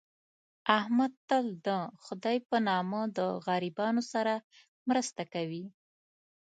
[0.79, 4.33] احمد تل دخدی په نامه د غریبانو سره
[4.89, 5.63] مرسته کوي.